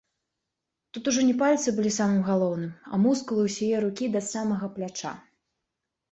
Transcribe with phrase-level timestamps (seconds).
[0.93, 5.13] Тут ужо не пальцы былі самым галоўным, а мускулы ўсяе рукі да самага пляча.